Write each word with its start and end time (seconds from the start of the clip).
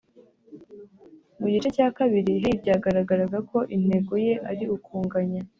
Mu 1.39 1.47
gice 1.53 1.69
cya 1.75 1.87
kabiri 1.97 2.31
Hey 2.43 2.55
byagaragaraga 2.61 3.37
ko 3.49 3.57
intego 3.75 4.13
ye 4.25 4.33
ari 4.49 4.65
ukunganya 4.75 5.41